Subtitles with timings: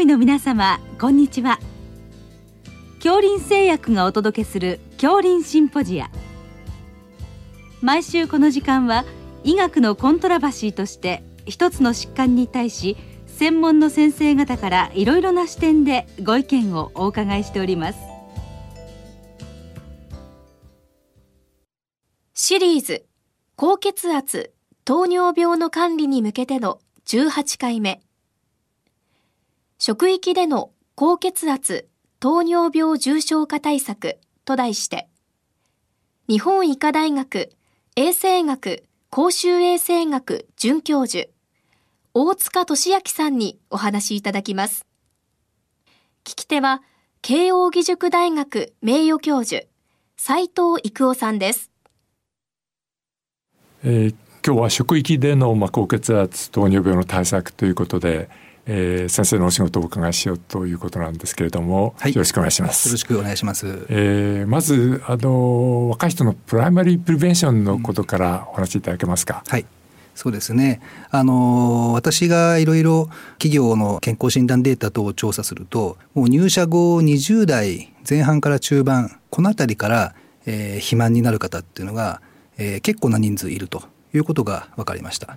[0.00, 1.58] 医の皆様こんにちは。
[3.02, 6.10] 恐林製薬がお届けする恐林シンポジア。
[7.82, 9.04] 毎週この時間は
[9.44, 17.98] 医学のコントラバシーとして一つの疾患に対し専門の先生方からいろいろな視点でご意見をお伺いしております。
[22.32, 23.04] シリーズ
[23.54, 24.54] 高血圧
[24.86, 28.00] 糖尿病の管理に向けての18回目。
[29.82, 31.88] 職域での高血圧
[32.20, 35.08] 糖尿病重症化対策と題して
[36.28, 37.48] 日本医科大学
[37.96, 41.30] 衛生学公衆衛生学准教授
[42.12, 44.84] 大塚俊明さんにお話しいただきます。
[46.24, 46.82] 聞き手は
[47.22, 49.62] 慶應義塾大学名誉教授
[50.18, 51.70] 斉藤育夫さんです、
[53.82, 54.14] えー、
[54.44, 58.28] 今日は職域での、まあ、高血圧糖尿病の対策ということで
[58.72, 62.88] えー、先生のお仕事をお伺いしようということなんですけれども、はい、よろしくお願いします。
[62.88, 63.66] よろしくお願いします。
[63.88, 69.42] えー、まずあの若い人のプライマリープリベンションのことからお話しいただけますか？
[69.44, 69.66] うん、はい。
[70.14, 70.80] そうですね。
[71.10, 80.14] あの私がいろいろ企業の健康診断データ等を調査すると、もう入社後20代前半から中盤この辺りから、
[80.46, 82.20] えー、肥満になる方っていうのが、
[82.56, 83.82] えー、結構な人数いると。
[84.14, 85.36] いうことが分かりました。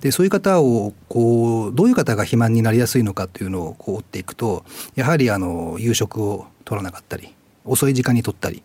[0.00, 8.62] でそういう方をこうどういう方が肥満になりやすいのかというのをこう追っていくとやはりあの夕食を取らなかったり遅い時間に取ったり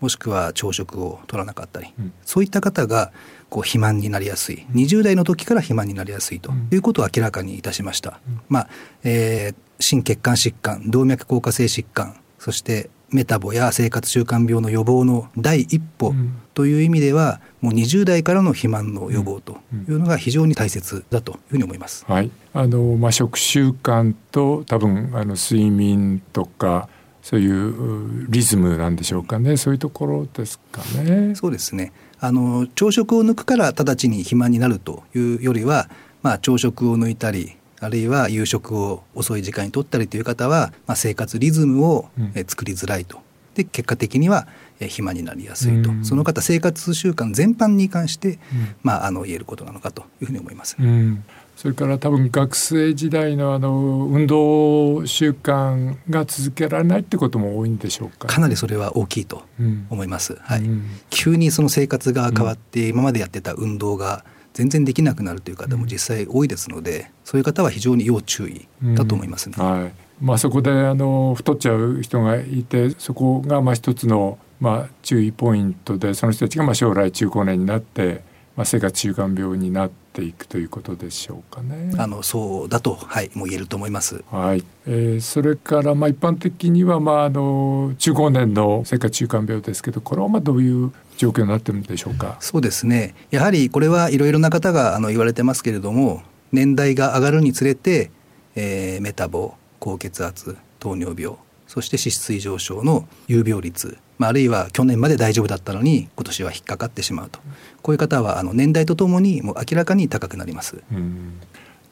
[0.00, 3.12] もしくは朝食を取らなかったり、うん、そういった方が
[3.48, 8.20] こう肥満になりやすい20代の時から肥満になりやすいということを明らかにいたしました。
[8.26, 8.68] うん、まあ
[9.04, 16.14] えー、心血管疾患動脈硬化性疾患そしてメタボや生活習慣病の予防の第一歩
[16.54, 19.58] という意味では、もう20代からの肥満の予防と
[19.88, 22.04] いうのが非常に大切だというふうに思います。
[22.08, 26.88] はい、あのまあ食習慣と多分あの睡眠とか
[27.22, 29.56] そういうリズムなんでしょうかね。
[29.56, 31.34] そういうところですかね。
[31.34, 31.92] そうですね。
[32.18, 35.88] あの朝食を抜くから直ちに肥満になるというよりは、
[36.22, 43.20] まあ朝食を抜いたりあるいは夕食を遅い時間にとったりという方は、まあ、生活リズムを、え作りづらいと。
[43.54, 44.46] で結果的には、
[44.80, 48.38] え肥満になりやすいと、うん、その方生活習慣全般に関して、うん、
[48.82, 50.76] まあ、あの言えることなのかというふうに思います。
[50.78, 51.24] うん、
[51.56, 53.72] それから多分学生時代のあの
[54.10, 59.42] 運動習慣が続けられないってことも多いんでしょうか、かなりそれは大きいと
[59.90, 60.36] 思います。
[60.40, 60.62] はい、
[61.10, 64.24] 急にその生活が変わって、今までやってた運動が
[64.54, 69.56] 全然できなくなるという方も実際多いですので、そういう方は非常に要注意だと思いますね。
[69.56, 78.22] はいまあ、そこであの太っちゃう人がいてそこがまあ一つのまあ注意ポイントでその人たちがまあ将来中高年になって
[78.56, 81.92] まあ生活習慣病になっていくということでしょうかね。
[81.98, 84.22] あのそうだとはいもう言えると思います。
[84.30, 84.62] はい。
[84.86, 92.36] えー、それからまあ一般的にはまああの中高年の生活習慣病ですけどこれはまあどういう状況になってるんでしょうか？
[92.40, 93.14] そうですね。
[93.30, 98.10] やはりこれはいろいろな方があの言われてますけれども年代が上がるにつれて、
[98.54, 101.36] えー、メタボ高血圧糖尿病
[101.66, 107.40] そして脂質異常症の有病率、まあ、あるいは去年まで大丈夫だったのに今年は引っかかってしまうと
[107.82, 110.82] こういう方はあの年代とともにもう明らかに高くなります。
[110.92, 111.40] うん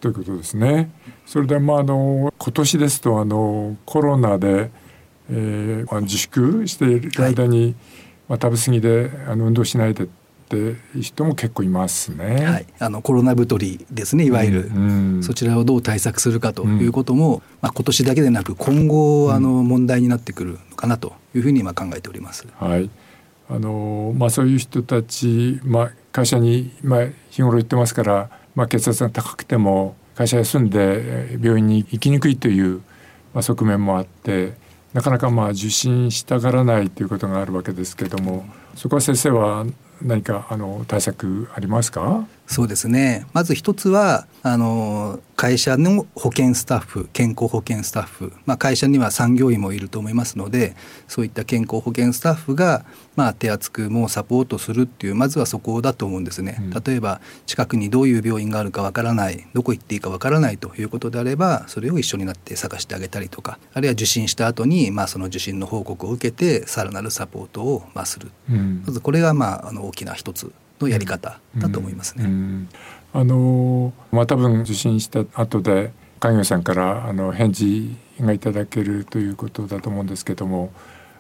[0.01, 0.91] ということですね。
[1.27, 4.71] それでまああの今年ですとあのコロナで、
[5.31, 7.75] えー、自粛している間に、はい、
[8.31, 10.07] まあ、食べ過ぎであの運動しないでっ
[10.49, 12.47] て人も結構いますね。
[12.47, 22.47] はい、あのコロナ太りですねいわゆる、うんうん、そちらをどう対策するかということも、うん、まあ、今年だけでなく今後あの問題になってくるのかなというふうに今考えております。
[22.59, 22.89] はい。
[23.49, 32.77] あのまあ、そういう人たち、まあ、会社に、まあ、日頃言ってますから、まあ、血圧が高くても会社休んで病院に行きにくいという、
[33.35, 34.53] まあ、側面もあって
[34.93, 38.45] なかなかまあ受診したがらないということがあるわけですけれども
[38.75, 39.65] そこは先生は
[40.03, 42.27] 何かあの対策ありますか？
[42.51, 43.27] そうですね。
[43.33, 50.75] まず一つはあの会社の保健スタッフ健康保険スタッフ、まあ、会社には産業医もいると思いますので
[51.07, 72.69] そういった健康保険スタッフが、まあ、手厚くもサポートするっていうまずはそこだと思うんですね、うん、例えば近くにどういう病院があるかわからないどこ行っていいかわからないということであればそれを一緒になって探してあげたりとかあるいは受診した後にまあその受診の報告を受けてさらなるサポートをまあする、うん、まずこれがまああの大きな一つのやり方だと思いますね。
[73.13, 80.73] あのまあ多分受診した後で介護さんからあの返事がいただけるということだと思うんですけども、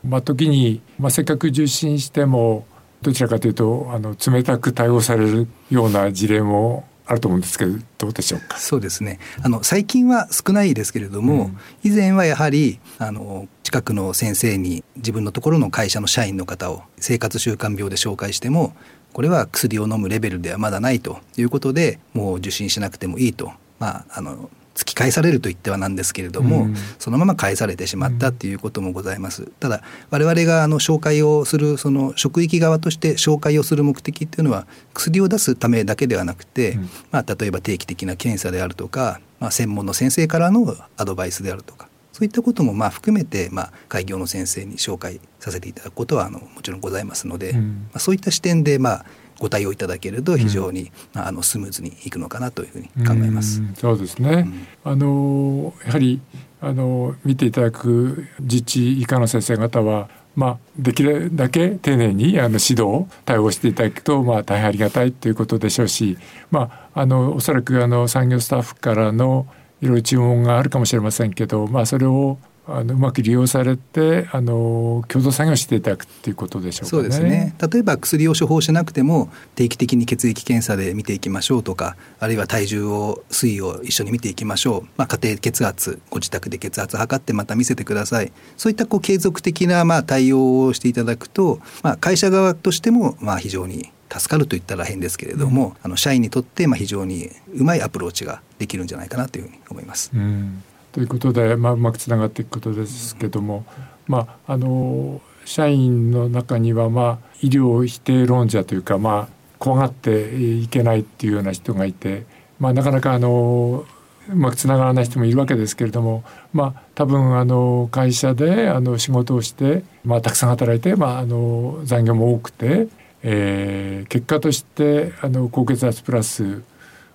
[0.04, 2.66] まあ、時に、まあ、せっかく受診しても
[3.02, 8.56] どちらかというとあの冷たく対応されるような事例もあると思うんですけどどうでしょうか？
[8.56, 9.18] そうですね。
[9.42, 18.76] あの最近は少ないですけれども、うん、以前はやはりあの近くの先生に自分のところの会社の社員の方を生活習慣病で紹介しても
[19.12, 24.48] これは薬を飲むレベルではまだないということでもう受診しなくてもいいと、まあ、あの
[24.80, 29.44] 突き返されると言ってはなんですけれども、うん、そのまま返されてしまったっていうこともございます。
[29.60, 49.04] ただ我々があの紹介をするその職域側として紹介をする目的っていうのは薬を出すためだけではなくて、うん、まあ、例えば定期的な検査であるとか、まあ、専門の先生からのアドバイスであるとかそういったこともまあ含めて、まあ、開業の先生に紹介させていただくことはあのもちろんございますので、うん、まあ、そういった視点で、まあ、
[49.40, 53.60] ご対応いただけると非常に、うん、あのスムーズにいくのかなというふうに考えます。
[53.60, 54.46] うそうですね、
[54.84, 56.20] あのやはり
[56.60, 66.18] あの見ていただく自治医科の先生方はまあ、できるだけ丁寧にあの指導対応していただくと、まあ、大変ありがたいということでしょうし、
[66.50, 69.46] まあ、あのおそらくあの産業スタッフからの
[69.80, 72.38] いろいろ注文があるかもしれませんけど、まあ、それを
[72.72, 77.54] あのうまく利用されてあの共同作業していただくっていうことでしょうか、ね、そうですね。
[77.60, 88.32] 例えば薬を処方しなくても定期的に血液検査で見ていきましょうとかあるいは体重を推移を一緒に見ていきましょう、まあ、家庭血圧ご自宅で血圧測ってまた見せてください。
[88.56, 100.10] そういったこう継続的なまあ対応をしていただくと、まあ、会社側としてもまあ非常に助かると言ったら変ですけれども、うん、あの社員にとってまあ非常にうまいアプローチができるんじゃないかなというふうに思います。
[100.14, 103.64] うんということで、まあ、うまくつながっていくことですけども、
[104.06, 112.24] まあ、あの社員の中には、まあ、医療否定論者というか、まあ、怖がっていけないっていうような人がいて、
[112.58, 113.84] まあ、なかなかあの
[114.28, 122.88] うまくつながらない人もいるわけですけれども、まあ、多分あの会社であの仕事をして、まあ、たくさん働いて、まあ、あの残業も多くて、
[123.22, 126.62] えー、結果としてあの高血圧プラス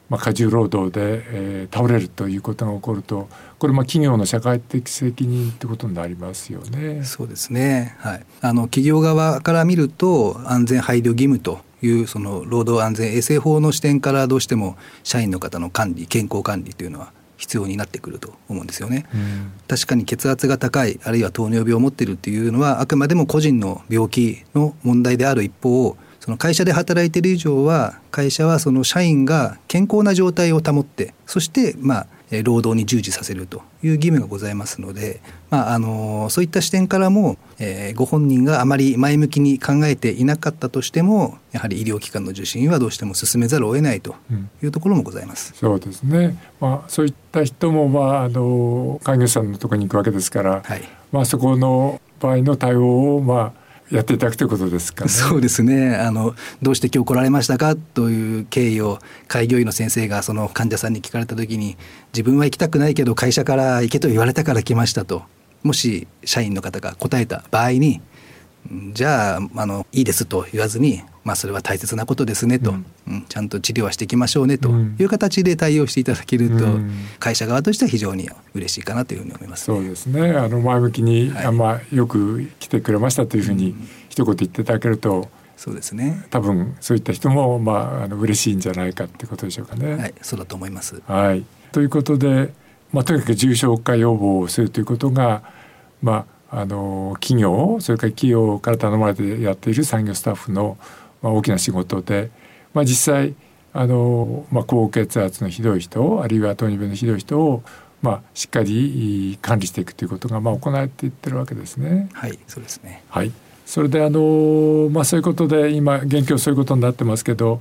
[0.10, 7.04] まあ、過重労働で、えー、倒れるということが起こるとこれまあ企業の社会的責任ってことになりますよね。
[7.04, 32.08] そうですね、はい、あの企業側から見ると安全配慮義務というその労働安全衛生法の視点からどうしても社員の方の管理健康管理というのは必要になってくると思うんですよね、うん、確かに血圧が高いあるいは糖尿病を持っているっていうのはあくまでも個人の病気の問題である一方その会社で働いている以上は会社はその社員が健康な状態を保ってそしてまあ
[32.44, 44.16] 労働に従事させるという義務がございますので、まあ、あのそういった視点からも、えー、ご本人があまり前向きに考えていなかったとしてもやはり医療機関の受診はどうしても進めざるを得ないと
[44.64, 45.52] いうところもございます。
[45.52, 50.82] うん、そうですね、まあ、そういった人も、まあ、あの介護士さんのところに行くわけですから、はい。
[51.12, 55.96] まあ、そこの場合の対応を、まあやっていただくということですか、ね、そうですね。
[55.96, 61.78] あのどうして今日来られましたかという経緯を開業医の先生がその患者さんに聞かれた時に
[62.14, 65.24] 自分は行きたくないけど会社から行けと言われたから来ましたと
[65.64, 68.02] もし社員の方が答えた場合に
[68.94, 72.86] じゃああのいいですと言わずに、まあ、それは大切なことですねと、うん。
[73.08, 80.32] うん、ちゃんと治療はしていきましょうねという形で対応していただけると、うん、会社側としては非常に嬉しいかなというふうに思います、ね、そうですね。
[80.32, 83.76] あの前向きに、はい、あまあ、よく来てくれましたというふうに
[84.08, 86.28] 一言言っていただけると、そうですね。
[86.30, 89.96] 多分そういった人も、まあ、あの嬉しいんじゃないかってことでしょうかね。
[89.96, 92.54] はい、そうだと思います、はい、ということで、
[92.94, 95.42] まあ、とにかく重症化予防をするということが、
[96.04, 100.78] まああの企業それから企業から頼まれてやっている産業スタッフの、
[101.26, 102.30] まあ、大きな仕事で、
[102.76, 103.34] まあ、実際
[103.74, 107.64] あの、まあ、高血圧のひどい人あるいは糖尿病のひどい人を、
[108.04, 112.10] まあ、しっかり管理していくということが、まあ、行われていってるわけですね。
[112.14, 113.32] はいそうですねはい
[113.66, 117.60] それであの、まあ、そういうことで今現況そういうことになってますけど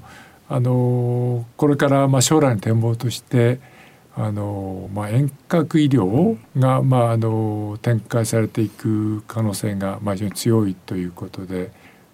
[0.51, 3.59] あのこれからまあ将来の展望として
[4.15, 11.73] あの、まあ、遠隔医療が、まあ、あの展開されていく可能性が、まあ、非常に強いということで、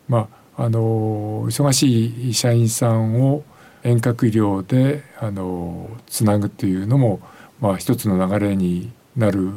[0.09, 3.43] まあ、あの忙しい社員さんを
[3.83, 7.21] 遠隔医療であのつなぐっていうのも、
[7.61, 9.49] まあ、一つの流れになる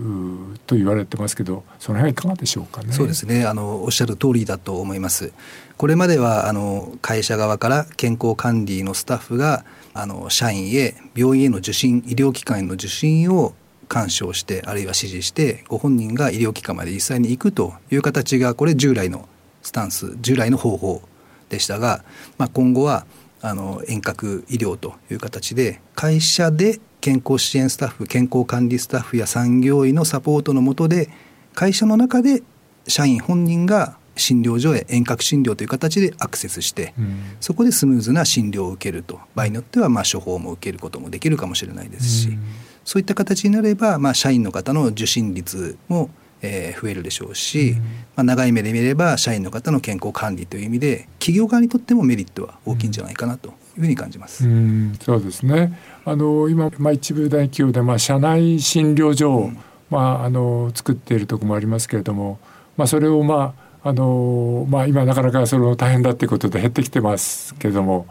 [0.65, 2.93] と言われてますけどその辺はいかがでしょうかね？
[2.93, 5.33] そうですねあのおっしゃる通りだと思います。
[5.75, 13.53] これまではあの会社側から健康管理のスタッフがあの社員へ病院への受診医療機関への受診を
[13.89, 19.27] 干渉してあるいは指示してご本人が医療機関まで実際に行くという形がこれ従来の
[19.63, 21.01] スタンス従来の方法
[21.50, 22.03] でしたが、
[22.38, 23.05] まあ、今後は
[23.41, 31.10] あの遠隔医療という形で会社で健康支援スタッフ健康管理スタッフや産業医のサポートのもとで
[31.53, 32.43] 会社の中で
[32.88, 39.20] 社員本人が診療所へ遠隔診療という形でアクセスして、うん、そこでスムーズな診療を受けると。
[39.36, 42.39] 場合によってはまあ処方も受けることもできるかもしれないですし、うん、
[42.86, 46.10] そういった形になれば、まあ、社員の方の受診率も
[46.43, 47.83] えー、増えるでしょうし、うん、ま
[48.17, 54.45] あ、長い目で見れば社員の方の健康管理という意味で企業側にとってもメリットは大きいんじゃないかなというふうに感じます。
[54.45, 55.79] うん、そうですね。
[56.05, 59.57] あの今、まあ、一部大企業で、まあ、社内診療所を、うん、
[59.89, 62.39] まあ、あの作っているところもありますけれども、
[62.77, 68.07] まあ、それを、まああのまあ、今なかなかその大変だっていうことで減ってきてますけれども、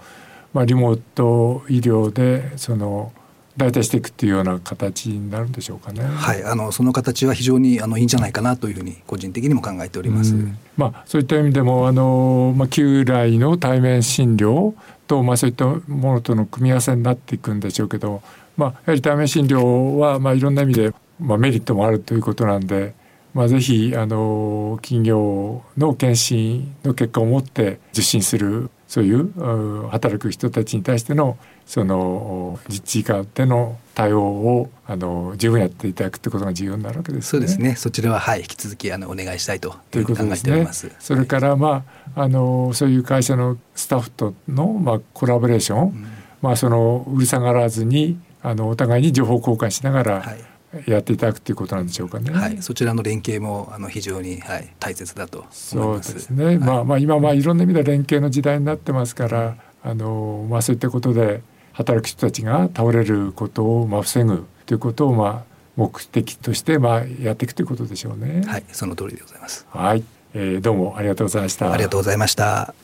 [0.52, 3.12] まあ、リモート医療でその
[3.56, 6.02] 代替していくっていうような形になるんでしょうかね。
[6.02, 10.34] はい、あのその形は非常にあのいいんじゃないかなというふうに個人的にも考えております。
[10.76, 14.74] まあそういった意味でもあのまあ旧来の対面診療
[15.06, 18.22] とまあそういったものとの組み合わせになっていくんでしょうけど、
[18.56, 22.94] まあやはり対面診療はまあいろんな意味でまあメリットもあるということなんで。
[23.34, 37.76] まあ、ぜひあの企業の検診の結果をもって受診するそういう働く人たちに対してのその実地化での対応をあの十分やっていただくということが重要になるわけです、ね、そうですね。
[37.76, 40.68] そちらははい引き続きあのお願いしたいとということですね。
[40.98, 46.06] それからまああのそういう会社のスタッフとのまあコラボレーション、うん、
[46.40, 50.52] まあそのうるさがらずにあのお互いに情報交換しながら、はい
[50.86, 52.32] やっていただくということなんでしょうかね。
[52.32, 56.44] はい、そちらの連携もあの非常に、はい、大切だとそうですね。
[56.44, 61.42] はい、まあまあ今まあいろんな意味で連携の時代になってますから、あのまあそういったことで
[61.72, 68.42] 働く人たちが倒れることをまあ防ぐということをまあ目的としてまあやっていくということでしょうね。
[68.46, 69.66] はい、その通りでございます。
[69.70, 71.72] はい、えー、どうもありがとうございました。
[71.72, 72.74] ありがとうございました。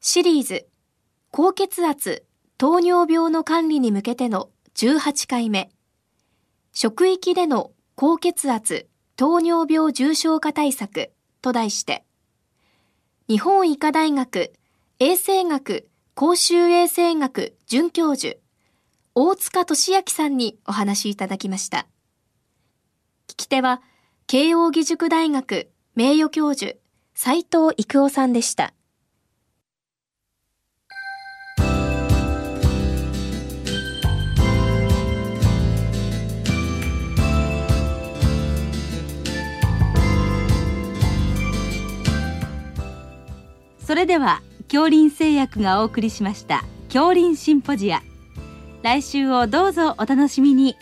[0.00, 0.66] シリーズ
[1.30, 2.24] 高血圧
[2.58, 5.70] 糖尿病の管理に向けての18回目。
[6.72, 8.86] 職域での高血圧、
[9.16, 11.10] 糖尿病重症化対策
[11.42, 12.04] と題して、
[13.28, 14.52] 日本医科大学
[14.98, 18.38] 衛生学公衆衛生学准教授、
[19.14, 21.86] 大塚俊明さんにお話いただきました。
[23.28, 23.82] 聞き手は、
[24.26, 26.78] 慶應義塾大学名誉教授、
[27.12, 28.72] 斉藤育夫さんでした。
[43.86, 44.40] それでは
[44.76, 48.02] 京林製薬がお送りしました京林シンポジア。
[48.82, 50.76] 来週をどうぞお楽しみに。